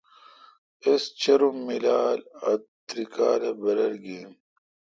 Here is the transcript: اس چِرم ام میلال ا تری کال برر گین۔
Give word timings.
اس 0.87 1.03
چِرم 1.21 1.55
ام 1.59 1.63
میلال 1.67 2.19
ا 2.49 2.51
تری 2.87 3.03
کال 3.15 3.41
برر 3.61 3.93
گین۔ 4.03 4.29